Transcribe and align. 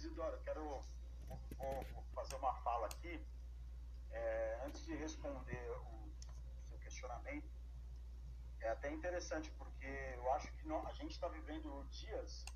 Isidoro, 0.00 0.40
quero 0.40 0.62
vou, 1.28 1.38
vou 1.92 2.04
fazer 2.14 2.34
uma 2.36 2.54
fala 2.62 2.86
aqui. 2.86 3.22
É, 4.10 4.62
antes 4.64 4.82
de 4.86 4.94
responder 4.94 5.70
o 5.70 6.10
seu 6.64 6.78
questionamento, 6.78 7.46
é 8.60 8.70
até 8.70 8.90
interessante, 8.90 9.50
porque 9.58 9.86
eu 10.16 10.32
acho 10.32 10.50
que 10.54 10.72
a 10.72 10.92
gente 10.94 11.10
está 11.10 11.28
vivendo 11.28 11.84
dias 11.90 12.46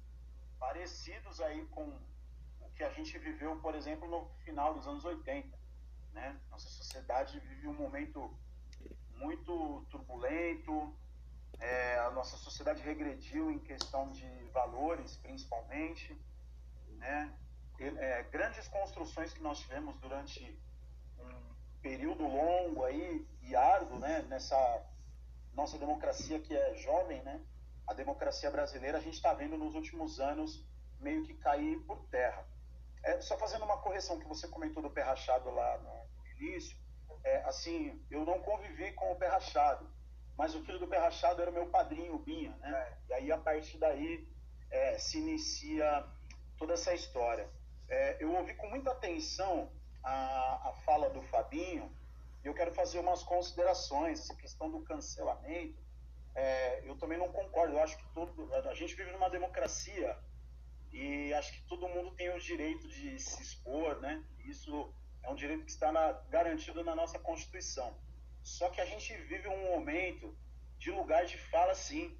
parecidos 0.58 1.38
aí 1.42 1.66
com 1.66 1.84
o 2.60 2.70
que 2.74 2.82
a 2.82 2.90
gente 2.90 3.18
viveu, 3.18 3.60
por 3.60 3.74
exemplo, 3.74 4.08
no 4.08 4.26
final 4.44 4.72
dos 4.72 4.86
anos 4.86 5.04
80. 5.04 5.58
Né? 6.12 6.40
Nossa 6.50 6.68
sociedade 6.68 7.38
vive 7.40 7.68
um 7.68 7.74
momento 7.74 8.34
muito 9.16 9.84
turbulento, 9.90 10.96
é, 11.60 11.98
a 11.98 12.10
nossa 12.10 12.38
sociedade 12.38 12.82
regrediu 12.82 13.50
em 13.50 13.58
questão 13.58 14.10
de 14.10 14.26
valores, 14.52 15.18
principalmente. 15.18 16.18
Né? 17.04 17.32
É, 17.98 18.22
grandes 18.24 18.66
construções 18.68 19.34
que 19.34 19.42
nós 19.42 19.58
tivemos 19.58 19.94
durante 19.98 20.58
um 21.18 21.54
período 21.82 22.22
longo 22.26 22.82
aí 22.84 23.26
e 23.42 23.54
árduo, 23.54 23.98
né? 23.98 24.24
Nessa 24.28 24.56
nossa 25.52 25.76
democracia 25.76 26.40
que 26.40 26.56
é 26.56 26.74
jovem, 26.76 27.22
né? 27.22 27.40
A 27.86 27.92
democracia 27.92 28.50
brasileira 28.50 28.98
a 28.98 29.00
gente 29.00 29.14
está 29.14 29.34
vendo 29.34 29.58
nos 29.58 29.74
últimos 29.74 30.18
anos 30.18 30.64
meio 30.98 31.24
que 31.24 31.34
cair 31.34 31.78
por 31.80 31.98
terra. 32.06 32.46
É, 33.02 33.20
só 33.20 33.36
fazendo 33.36 33.64
uma 33.64 33.76
correção 33.76 34.18
que 34.18 34.26
você 34.26 34.48
comentou 34.48 34.82
do 34.82 34.90
pé 34.90 35.02
rachado 35.02 35.50
lá 35.50 35.78
no 35.78 36.40
início, 36.40 36.74
é, 37.22 37.42
assim, 37.42 38.02
eu 38.10 38.24
não 38.24 38.40
convivi 38.40 38.92
com 38.92 39.12
o 39.12 39.16
pé 39.16 39.28
rachado, 39.28 39.86
mas 40.38 40.54
o 40.54 40.64
filho 40.64 40.78
do 40.78 40.88
pé 40.88 40.98
rachado 40.98 41.42
era 41.42 41.50
o 41.50 41.54
meu 41.54 41.66
padrinho, 41.66 42.18
Binha, 42.18 42.56
né? 42.56 42.98
E 43.08 43.12
aí, 43.12 43.32
a 43.32 43.36
partir 43.36 43.76
daí, 43.76 44.26
é, 44.70 44.98
se 44.98 45.18
inicia 45.18 46.06
toda 46.58 46.74
essa 46.74 46.94
história. 46.94 47.48
É, 47.88 48.16
eu 48.20 48.32
ouvi 48.34 48.54
com 48.54 48.68
muita 48.68 48.90
atenção 48.90 49.70
a, 50.02 50.70
a 50.70 50.72
fala 50.84 51.10
do 51.10 51.22
Fabinho 51.22 51.90
e 52.42 52.46
eu 52.46 52.54
quero 52.54 52.72
fazer 52.72 52.98
umas 52.98 53.22
considerações. 53.22 54.20
Essa 54.20 54.34
questão 54.34 54.70
do 54.70 54.80
cancelamento, 54.80 55.82
é, 56.34 56.88
eu 56.88 56.96
também 56.96 57.18
não 57.18 57.30
concordo. 57.32 57.74
Eu 57.74 57.82
acho 57.82 57.96
que 57.96 58.06
todo, 58.12 58.52
a 58.54 58.74
gente 58.74 58.94
vive 58.94 59.12
numa 59.12 59.30
democracia 59.30 60.16
e 60.92 61.32
acho 61.34 61.52
que 61.52 61.62
todo 61.62 61.88
mundo 61.88 62.12
tem 62.12 62.30
o 62.30 62.38
direito 62.38 62.86
de 62.88 63.18
se 63.18 63.42
expor, 63.42 64.00
né? 64.00 64.22
Isso 64.44 64.94
é 65.22 65.30
um 65.30 65.34
direito 65.34 65.64
que 65.64 65.70
está 65.70 65.90
na, 65.90 66.12
garantido 66.30 66.84
na 66.84 66.94
nossa 66.94 67.18
Constituição. 67.18 67.96
Só 68.42 68.68
que 68.68 68.80
a 68.80 68.84
gente 68.84 69.16
vive 69.22 69.48
um 69.48 69.70
momento 69.70 70.36
de 70.78 70.90
lugar 70.90 71.24
de 71.24 71.38
fala, 71.38 71.74
sim. 71.74 72.16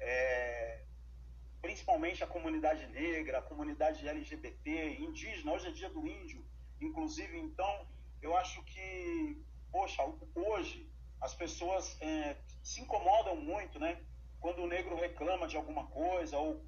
É, 0.00 0.83
principalmente 1.64 2.22
a 2.22 2.26
comunidade 2.26 2.86
negra, 2.88 3.38
a 3.38 3.42
comunidade 3.42 4.06
LGBT, 4.06 4.98
indígena, 5.00 5.54
hoje 5.54 5.68
é 5.68 5.70
dia 5.70 5.88
do 5.88 6.06
índio, 6.06 6.44
inclusive, 6.78 7.38
então, 7.38 7.86
eu 8.20 8.36
acho 8.36 8.62
que, 8.64 9.42
poxa, 9.72 10.02
hoje 10.34 10.86
as 11.22 11.32
pessoas 11.34 11.96
é, 12.02 12.36
se 12.62 12.82
incomodam 12.82 13.36
muito, 13.36 13.78
né? 13.78 13.98
Quando 14.40 14.58
o 14.62 14.66
negro 14.66 14.94
reclama 14.94 15.48
de 15.48 15.56
alguma 15.56 15.86
coisa, 15.86 16.36
ou 16.36 16.62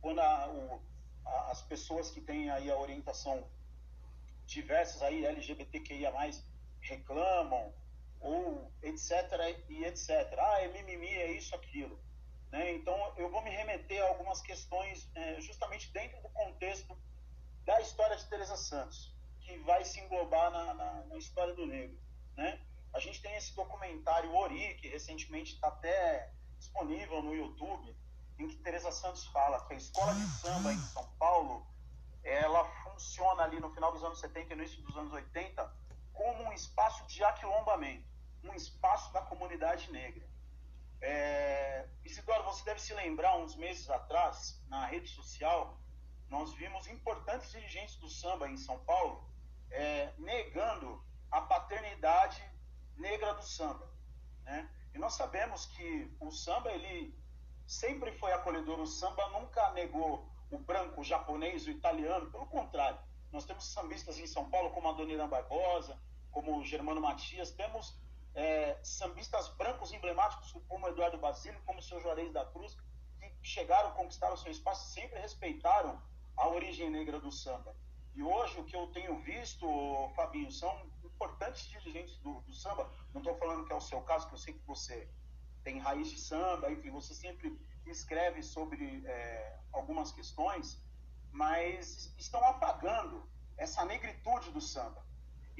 quando 0.00 0.18
a, 0.18 0.48
o, 0.48 0.82
a, 1.24 1.52
as 1.52 1.62
pessoas 1.62 2.10
que 2.10 2.20
têm 2.20 2.50
aí 2.50 2.68
a 2.68 2.76
orientação 2.76 3.48
diversas 4.46 5.00
aí, 5.00 5.24
LGBTQIA+, 5.26 6.12
reclamam, 6.80 7.72
ou 8.18 8.68
etc, 8.82 9.12
e 9.68 9.84
etc. 9.84 10.10
Ah, 10.36 10.60
é 10.60 10.66
mimimi, 10.72 11.06
é 11.06 11.30
isso, 11.30 11.54
aquilo. 11.54 12.09
Né? 12.50 12.72
Então, 12.74 12.94
eu 13.16 13.30
vou 13.30 13.42
me 13.42 13.50
remeter 13.50 14.02
a 14.02 14.08
algumas 14.08 14.40
questões 14.40 15.08
é, 15.14 15.40
justamente 15.40 15.90
dentro 15.92 16.20
do 16.20 16.28
contexto 16.30 16.96
da 17.64 17.80
história 17.80 18.16
de 18.16 18.26
Teresa 18.26 18.56
Santos, 18.56 19.14
que 19.40 19.56
vai 19.58 19.84
se 19.84 20.00
englobar 20.00 20.50
na, 20.50 20.74
na, 20.74 20.92
na 21.06 21.16
história 21.16 21.54
do 21.54 21.66
negro. 21.66 21.98
Né? 22.36 22.60
A 22.92 22.98
gente 22.98 23.22
tem 23.22 23.34
esse 23.36 23.54
documentário 23.54 24.34
Ori, 24.34 24.74
que 24.74 24.88
recentemente 24.88 25.54
está 25.54 25.68
até 25.68 26.32
disponível 26.58 27.22
no 27.22 27.34
YouTube, 27.34 27.96
em 28.38 28.48
que 28.48 28.56
Teresa 28.56 28.90
Santos 28.90 29.26
fala 29.26 29.64
que 29.66 29.74
a 29.74 29.76
escola 29.76 30.14
de 30.14 30.26
samba 30.26 30.72
em 30.72 30.78
São 30.78 31.06
Paulo 31.18 31.66
ela 32.22 32.64
funciona 32.84 33.42
ali 33.42 33.60
no 33.60 33.72
final 33.72 33.92
dos 33.92 34.04
anos 34.04 34.20
70 34.20 34.52
e 34.52 34.56
no 34.56 34.62
início 34.62 34.82
dos 34.82 34.96
anos 34.96 35.12
80 35.12 35.80
como 36.12 36.44
um 36.44 36.52
espaço 36.52 37.06
de 37.06 37.24
aquilombamento, 37.24 38.04
um 38.44 38.52
espaço 38.54 39.12
da 39.12 39.22
comunidade 39.22 39.90
negra. 39.90 40.28
É, 41.02 41.88
Isidoro, 42.04 42.44
você 42.44 42.64
deve 42.64 42.80
se 42.80 42.92
lembrar, 42.94 43.38
uns 43.38 43.56
meses 43.56 43.88
atrás, 43.88 44.62
na 44.68 44.86
rede 44.86 45.08
social, 45.08 45.80
nós 46.28 46.52
vimos 46.54 46.86
importantes 46.86 47.50
dirigentes 47.50 47.96
do 47.96 48.08
samba 48.08 48.48
em 48.48 48.56
São 48.56 48.78
Paulo 48.84 49.28
é, 49.70 50.12
negando 50.18 51.02
a 51.30 51.40
paternidade 51.40 52.42
negra 52.96 53.34
do 53.34 53.42
samba. 53.42 53.88
Né? 54.44 54.68
E 54.94 54.98
nós 54.98 55.14
sabemos 55.14 55.66
que 55.66 56.10
o 56.20 56.30
samba, 56.30 56.70
ele 56.72 57.16
sempre 57.66 58.12
foi 58.12 58.32
acolhedor, 58.32 58.80
o 58.80 58.86
samba 58.86 59.28
nunca 59.28 59.70
negou 59.72 60.28
o 60.50 60.58
branco, 60.58 61.00
o 61.00 61.04
japonês, 61.04 61.66
o 61.66 61.70
italiano, 61.70 62.30
pelo 62.30 62.46
contrário. 62.46 62.98
Nós 63.30 63.44
temos 63.44 63.72
sambistas 63.72 64.18
em 64.18 64.26
São 64.26 64.50
Paulo, 64.50 64.70
como 64.70 64.88
a 64.88 64.92
Dona 64.92 65.12
Irã 65.12 65.28
Barbosa, 65.28 66.00
como 66.32 66.58
o 66.58 66.64
Germano 66.64 67.00
Matias, 67.00 67.52
temos 67.52 67.96
é, 68.34 68.78
sambistas 68.82 69.48
brancos 69.56 69.92
emblemáticos 69.92 70.52
como 70.68 70.88
Eduardo 70.88 71.18
Basílio, 71.18 71.60
como 71.66 71.78
o 71.78 71.82
seu 71.82 72.00
Juarez 72.00 72.32
da 72.32 72.44
Cruz, 72.44 72.76
que 73.18 73.48
chegaram, 73.48 73.92
conquistaram 73.92 74.36
seu 74.36 74.50
espaço 74.50 74.92
sempre 74.92 75.18
respeitaram 75.18 76.00
a 76.36 76.48
origem 76.48 76.90
negra 76.90 77.20
do 77.20 77.30
samba. 77.30 77.74
E 78.14 78.22
hoje 78.22 78.58
o 78.58 78.64
que 78.64 78.74
eu 78.74 78.86
tenho 78.88 79.20
visto, 79.20 79.66
Fabinho, 80.16 80.50
são 80.50 80.90
importantes 81.04 81.68
dirigentes 81.68 82.16
do, 82.18 82.40
do 82.40 82.52
samba. 82.52 82.90
Não 83.12 83.20
estou 83.20 83.36
falando 83.36 83.64
que 83.64 83.72
é 83.72 83.76
o 83.76 83.80
seu 83.80 84.00
caso, 84.02 84.26
que 84.28 84.34
eu 84.34 84.38
sei 84.38 84.54
que 84.54 84.66
você 84.66 85.08
tem 85.62 85.78
raiz 85.78 86.10
de 86.10 86.18
samba, 86.18 86.70
enfim, 86.70 86.90
você 86.90 87.14
sempre 87.14 87.58
escreve 87.86 88.42
sobre 88.42 89.04
é, 89.06 89.58
algumas 89.72 90.12
questões, 90.12 90.82
mas 91.30 92.14
estão 92.18 92.42
apagando 92.44 93.28
essa 93.56 93.84
negritude 93.84 94.50
do 94.50 94.60
samba. 94.60 95.04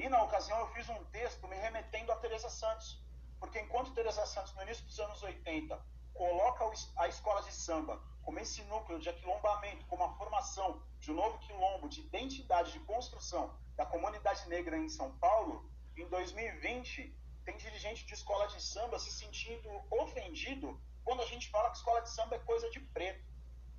E 0.01 0.09
na 0.09 0.23
ocasião 0.23 0.59
eu 0.61 0.69
fiz 0.69 0.89
um 0.89 1.05
texto 1.17 1.47
me 1.47 1.57
remetendo 1.57 2.11
a 2.11 2.17
Teresa 2.17 2.49
Santos, 2.49 3.05
porque 3.39 3.61
enquanto 3.61 3.93
Teresa 3.93 4.25
Santos, 4.25 4.55
no 4.55 4.63
início 4.63 4.83
dos 4.87 4.99
anos 4.99 5.23
80, 5.23 5.79
coloca 6.15 6.65
a 6.97 7.07
escola 7.07 7.43
de 7.43 7.53
samba 7.53 8.01
como 8.23 8.39
esse 8.39 8.63
núcleo 8.63 8.99
de 8.99 9.11
aquilombamento, 9.11 9.85
como 9.85 10.03
a 10.03 10.15
formação 10.17 10.83
de 10.99 11.11
um 11.11 11.15
novo 11.17 11.39
quilombo, 11.41 11.87
de 11.87 12.01
identidade, 12.01 12.73
de 12.73 12.81
construção 12.81 13.55
da 13.77 13.85
comunidade 13.85 14.49
negra 14.49 14.79
em 14.79 14.89
São 14.89 15.13
Paulo, 15.19 15.71
em 15.95 16.09
2020 16.09 17.15
tem 17.45 17.59
dirigente 17.59 18.07
de 18.07 18.15
escola 18.15 18.47
de 18.49 18.63
samba 18.63 18.99
se 18.99 19.11
sentindo 19.11 19.69
ofendido 19.91 20.81
quando 21.05 21.21
a 21.21 21.27
gente 21.27 21.51
fala 21.51 21.69
que 21.71 21.77
escola 21.77 22.01
de 22.01 22.09
samba 22.09 22.37
é 22.37 22.39
coisa 22.39 22.71
de 22.71 22.81
preto, 22.81 23.23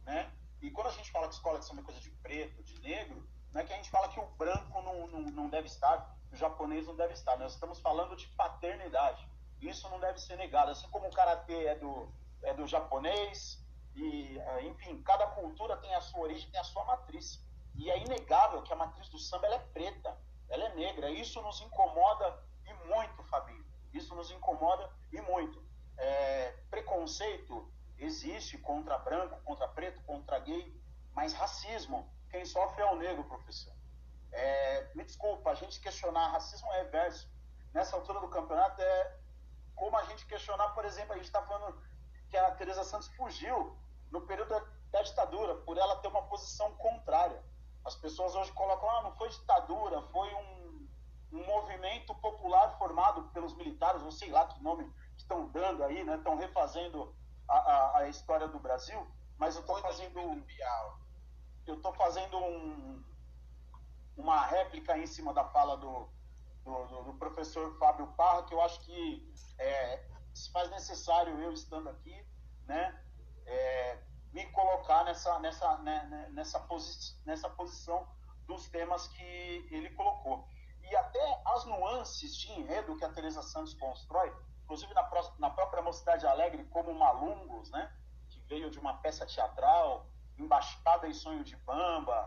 né? 0.04 0.32
E 0.62 0.70
quando 0.70 0.88
a 0.88 0.92
gente 0.92 1.10
fala 1.10 1.28
que 1.28 1.34
escola 1.34 1.58
de 1.58 1.66
samba 1.66 1.82
é 1.82 1.84
coisa 1.84 2.00
de 2.00 2.12
preto, 2.12 2.62
de 2.62 2.80
negro, 2.80 3.28
não 3.54 3.62
é 3.62 3.66
que 3.66 3.74
a 3.74 3.76
gente 3.76 3.90
fala 3.90 4.08
que 4.10 4.20
o 4.20 4.26
branco 4.38 4.82
não, 4.82 5.08
não, 5.08 5.22
não 5.32 5.50
deve 5.50 5.68
estar, 5.68 6.16
o 6.32 6.36
japonês 6.36 6.88
não 6.88 6.96
deve 6.96 7.14
estar. 7.14 7.38
Nós 7.38 7.54
estamos 7.54 7.80
falando 7.80 8.16
de 8.16 8.28
paternidade. 8.30 9.28
Isso 9.60 9.90
não 9.90 10.00
deve 10.00 10.20
ser 10.20 10.38
negado. 10.38 10.72
Assim 10.72 10.90
como 10.90 11.08
o 11.08 11.12
karatê 11.12 11.66
é 11.66 11.76
do, 11.76 12.10
é 12.44 12.54
do 12.54 12.66
japonês, 12.66 13.62
e, 13.96 14.40
é, 14.40 14.64
enfim, 14.64 15.02
cada 15.04 15.28
cultura 15.28 15.76
tem 15.78 15.94
a 15.94 16.02
sua 16.02 16.22
origem, 16.22 16.50
tem 16.50 16.60
a 16.60 16.64
sua 16.64 16.86
matriz. 16.86 17.44
E 17.76 17.90
é 17.90 18.00
inegável 18.00 18.62
que 18.62 18.72
a 18.72 18.76
matriz 18.76 19.10
do 19.10 19.20
samba 19.20 19.48
é 19.48 19.60
preta, 19.60 20.18
ela 20.50 20.66
é 20.66 20.76
negra. 20.76 21.10
Isso 21.10 21.42
nos 21.42 21.62
incomoda 21.62 22.44
e 22.66 22.74
muito, 22.88 23.24
Fabinho. 23.24 23.66
Isso 23.94 24.16
nos 24.16 24.32
incomoda 24.32 24.90
e 25.12 25.20
muito. 25.22 25.62
É, 25.98 26.56
preconceito 26.70 27.70
existe 27.98 28.58
contra 28.58 28.98
branco, 28.98 29.40
contra 29.44 29.68
preto, 29.68 30.02
contra 30.04 30.40
gay, 30.40 30.74
mas 31.14 31.34
racismo 31.34 32.10
quem 32.32 32.46
sofre 32.46 32.82
é 32.82 32.86
o 32.86 32.96
negro, 32.96 33.24
professor. 33.26 33.74
É, 34.32 34.90
me 34.96 35.04
desculpa, 35.04 35.52
a 35.52 35.56
gente 35.56 35.80
questionar 35.82 36.30
racismo 36.30 36.72
reverso 36.72 37.30
nessa 37.74 37.96
altura 37.96 38.22
do 38.22 38.30
campeonato 38.30 38.82
é 38.82 39.18
como 39.76 39.98
a 39.98 40.04
gente 40.04 40.26
questionar, 40.26 40.70
por 40.70 40.86
exemplo, 40.86 41.14
a 41.14 41.16
gente 41.16 41.26
está 41.26 41.42
falando 41.42 41.78
que 42.30 42.38
a 42.38 42.52
Teresa 42.52 42.84
Santos 42.84 43.10
fugiu 43.10 43.76
no 44.10 44.22
período 44.22 44.50
da, 44.92 45.02
ditadura, 45.02 45.56
por 45.56 45.78
ela 45.78 45.98
ter 45.98 46.08
uma 46.08 46.22
posição 46.24 46.72
contrária. 46.76 47.44
As 47.84 47.96
pessoas 47.96 48.36
hoje 48.36 48.52
colocam, 48.54 48.90
ah, 48.90 49.02
não 49.02 49.16
foi 49.16 49.30
ditadura, 49.30 50.02
foi 50.04 50.34
um, 50.34 50.88
um 51.34 51.46
movimento 51.46 52.14
popular 52.16 52.78
formado 52.78 53.24
pelos 53.34 53.56
militares, 53.56 54.04
ou 54.04 54.12
sei 54.12 54.30
lá 54.30 54.46
que 54.48 54.62
nome 54.62 54.90
estão 55.18 55.48
dando 55.48 55.84
aí, 55.84 56.04
né? 56.04 56.16
Estão 56.16 56.38
refazendo 56.38 57.14
a, 57.48 57.58
a, 57.58 57.98
a 58.00 58.08
história 58.08 58.48
do 58.48 58.60
Brasil, 58.60 59.06
mas 59.38 59.56
eu 59.56 59.62
estou 59.62 59.78
fazendo 59.78 60.20
eu 61.68 61.76
estou 61.76 61.94
fazendo 61.94 62.38
um, 62.38 63.04
uma 64.18 64.46
réplica 64.46 64.98
em 64.98 65.06
cima 65.06 65.34
da 65.34 65.44
fala 65.46 65.78
do, 65.78 66.10
do, 66.64 67.04
do, 67.04 67.14
professor 67.16 67.78
Fábio 67.78 68.08
Parra, 68.18 68.44
que 68.44 68.54
eu 68.54 68.62
acho 68.62 68.80
que 68.82 69.32
é, 69.58 70.04
se 70.34 70.52
faz 70.52 70.70
necessário 70.70 71.40
eu 71.40 71.52
estando 71.52 71.90
aqui, 71.90 72.26
né, 72.66 73.04
é, 73.46 73.98
me 74.32 74.46
colocar 74.52 75.04
nessa, 75.04 75.40
nessa, 75.40 75.78
né, 75.80 76.08
né, 76.10 76.30
nessa, 76.32 76.60
posi 76.60 77.18
nessa 77.26 77.50
posição 77.50 78.08
dos 78.48 78.68
temas 78.70 79.08
que 79.08 79.68
ele 79.72 79.90
colocou. 79.92 80.48
E 80.84 80.96
até 80.96 81.42
as 81.46 81.66
nuances 81.66 82.36
de 82.36 82.52
enredo 82.52 82.98
que 82.98 83.06
a 83.06 83.10
Teresa 83.10 83.42
Santos 83.42 83.74
constrói, 83.74 84.34
inclusive 84.64 84.94
na, 84.94 85.10
na 85.38 85.50
própria 85.50 85.82
Mocidade 85.82 86.26
Alegre, 86.26 86.64
como 86.66 86.94
Malungos, 86.94 87.70
né, 87.72 87.92
que 88.30 88.40
veio 88.42 88.70
de 88.70 88.80
uma 88.80 88.98
peça 88.98 89.26
teatral, 89.26 90.08
Embaixada 90.42 91.08
e 91.08 91.14
Sonho 91.14 91.44
de 91.44 91.56
Bamba, 91.58 92.20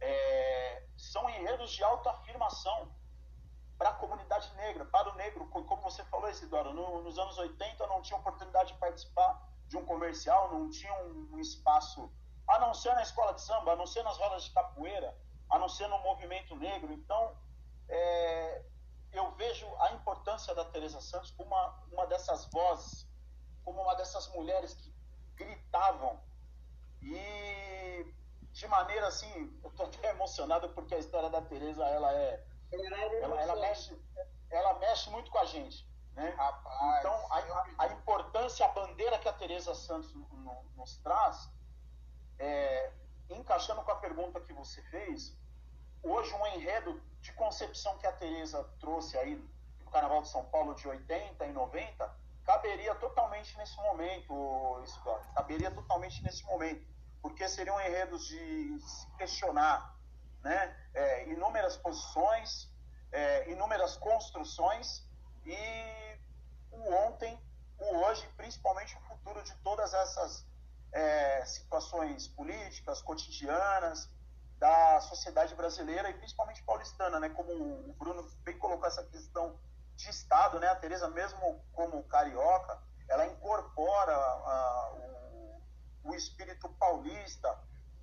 é, 0.00 0.84
são 0.96 1.28
enredos 1.28 1.72
de 1.72 1.82
autoafirmação 1.84 2.90
para 3.76 3.90
a 3.90 3.94
comunidade 3.94 4.54
negra, 4.56 4.84
para 4.84 5.10
o 5.10 5.16
negro, 5.16 5.46
como 5.48 5.82
você 5.82 6.04
falou, 6.04 6.28
Isidoro, 6.28 6.72
no, 6.74 7.02
nos 7.02 7.18
anos 7.18 7.38
80 7.38 7.86
não 7.86 8.02
tinha 8.02 8.18
oportunidade 8.18 8.72
de 8.72 8.78
participar 8.78 9.48
de 9.66 9.76
um 9.76 9.84
comercial, 9.86 10.52
não 10.52 10.68
tinha 10.68 10.92
um, 11.04 11.30
um 11.32 11.38
espaço, 11.38 12.12
a 12.46 12.58
não 12.58 12.74
ser 12.74 12.92
na 12.94 13.02
escola 13.02 13.32
de 13.32 13.40
samba, 13.40 13.72
a 13.72 13.76
não 13.76 13.86
ser 13.86 14.02
nas 14.02 14.18
rodas 14.18 14.44
de 14.44 14.50
capoeira, 14.52 15.16
a 15.48 15.58
não 15.58 15.68
ser 15.68 15.86
no 15.88 15.98
movimento 16.00 16.54
negro. 16.56 16.92
Então, 16.92 17.36
é, 17.88 18.62
eu 19.12 19.30
vejo 19.32 19.66
a 19.78 19.92
importância 19.92 20.54
da 20.54 20.64
Teresa 20.64 21.00
Santos 21.00 21.30
como 21.30 21.48
uma, 21.48 21.84
uma 21.90 22.06
dessas 22.06 22.46
vozes, 22.46 23.08
como 23.64 23.80
uma 23.80 23.94
dessas 23.94 24.28
mulheres 24.34 24.74
que 24.74 24.92
gritavam 25.36 26.20
e 27.02 28.14
de 28.52 28.66
maneira 28.66 29.06
assim, 29.08 29.58
eu 29.62 29.70
estou 29.70 29.86
até 29.86 30.10
emocionado 30.10 30.68
porque 30.70 30.94
a 30.94 30.98
história 30.98 31.30
da 31.30 31.40
Teresa 31.40 31.84
ela 31.86 32.12
é, 32.12 32.44
ela, 32.72 33.40
ela 33.40 33.56
mexe, 33.56 33.98
ela 34.50 34.78
mexe 34.78 35.10
muito 35.10 35.30
com 35.30 35.38
a 35.38 35.44
gente. 35.44 35.88
Né? 36.14 36.30
Rapaz, 36.36 36.98
então, 36.98 37.14
a, 37.30 37.84
a, 37.84 37.86
importância, 37.88 38.66
a 38.66 38.68
bandeira 38.68 39.18
que 39.18 39.28
a 39.28 39.32
Tereza 39.32 39.74
Santos 39.74 40.12
nos 40.76 40.96
traz, 40.98 41.48
é, 42.38 42.92
encaixando 43.30 43.82
com 43.82 43.92
a 43.92 43.96
pergunta 43.96 44.40
que 44.40 44.52
você 44.52 44.82
fez, 44.82 45.36
hoje 46.02 46.32
um 46.34 46.46
enredo 46.48 47.00
de 47.20 47.32
concepção 47.32 47.96
que 47.98 48.06
a 48.06 48.12
Tereza 48.12 48.62
trouxe 48.80 49.16
aí 49.16 49.36
no 49.84 49.90
Carnaval 49.90 50.22
de 50.22 50.28
São 50.28 50.44
Paulo 50.46 50.74
de 50.74 50.88
80 50.88 51.46
e 51.46 51.52
90, 51.52 52.14
caberia 52.50 52.94
totalmente 52.96 53.56
nesse 53.56 53.76
momento, 53.76 54.82
Isidoro, 54.82 55.22
caberia 55.36 55.70
totalmente 55.70 56.20
nesse 56.24 56.44
momento, 56.44 56.84
porque 57.22 57.48
seriam 57.48 57.80
enredos 57.80 58.26
de 58.26 58.80
se 58.80 59.06
questionar 59.16 59.96
né? 60.42 60.76
É, 60.94 61.28
inúmeras 61.28 61.76
posições, 61.76 62.68
é, 63.12 63.50
inúmeras 63.52 63.96
construções 63.96 65.06
e 65.44 65.54
o 66.72 66.92
ontem, 67.06 67.38
o 67.78 67.96
hoje, 67.98 68.26
principalmente 68.36 68.96
o 68.96 69.00
futuro 69.02 69.42
de 69.42 69.54
todas 69.58 69.92
essas 69.94 70.44
é, 70.92 71.44
situações 71.44 72.26
políticas, 72.26 73.00
cotidianas, 73.02 74.10
da 74.58 75.00
sociedade 75.00 75.54
brasileira 75.54 76.10
e 76.10 76.14
principalmente 76.14 76.62
paulistana, 76.64 77.20
né? 77.20 77.28
Como 77.30 77.50
o 77.52 77.94
Bruno 77.98 78.22
bem 78.42 78.58
colocou 78.58 78.86
essa 78.86 79.04
questão 79.04 79.58
de 80.00 80.10
Estado, 80.10 80.58
né? 80.58 80.68
A 80.68 80.76
Tereza, 80.76 81.08
mesmo 81.08 81.62
como 81.72 82.02
carioca, 82.04 82.78
ela 83.08 83.26
incorpora 83.26 84.14
a, 84.14 84.92
o, 84.94 85.62
o 86.04 86.14
espírito 86.14 86.68
paulista 86.70 87.58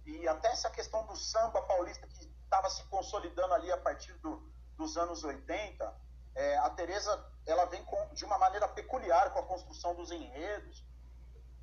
e 0.05 0.27
até 0.27 0.49
essa 0.49 0.69
questão 0.69 1.05
do 1.05 1.15
samba 1.15 1.61
paulista 1.61 2.07
que 2.07 2.25
estava 2.43 2.69
se 2.69 2.83
consolidando 2.85 3.53
ali 3.53 3.71
a 3.71 3.77
partir 3.77 4.13
do, 4.19 4.41
dos 4.77 4.97
anos 4.97 5.23
80, 5.23 5.93
é, 6.35 6.57
a 6.59 6.69
Teresa 6.69 7.25
ela 7.45 7.65
vem 7.65 7.83
com, 7.85 8.13
de 8.13 8.23
uma 8.23 8.37
maneira 8.37 8.67
peculiar 8.67 9.31
com 9.31 9.39
a 9.39 9.43
construção 9.43 9.95
dos 9.95 10.11
enredos. 10.11 10.85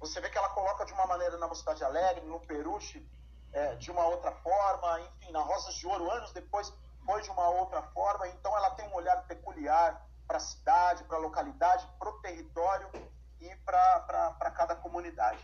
Você 0.00 0.20
vê 0.20 0.28
que 0.28 0.37
ela 0.37 0.48
coloca 0.50 0.84
de 0.84 0.92
uma 0.92 1.06
maneira 1.06 1.38
na 1.38 1.46
Mocidade 1.46 1.84
Alegre, 1.84 2.26
no 2.26 2.40
Peruche, 2.40 3.06
é, 3.52 3.76
de 3.76 3.90
uma 3.90 4.04
outra 4.06 4.32
forma, 4.32 5.00
enfim, 5.00 5.30
na 5.30 5.40
Rosas 5.40 5.75
de 5.75 5.87
Ouro, 5.87 6.10
anos 6.10 6.32
depois, 6.32 6.72
foi 7.06 7.22
de 7.22 7.30
uma 7.30 7.48
outra 7.48 7.82
forma. 7.82 8.26
Então, 8.28 8.54
ela 8.56 8.70
tem 8.70 8.88
um 8.88 8.94
olhar 8.94 9.25
peculiar 9.26 10.04
para 10.26 10.38
a 10.38 10.41
cidade, 10.41 11.05
para 11.05 11.17
a 11.17 11.21
localidade, 11.21 11.87
para 11.99 12.09
o 12.09 12.21
território 12.21 12.88
e 13.41 13.55
para 13.56 14.50
cada 14.56 14.75
comunidade. 14.76 15.38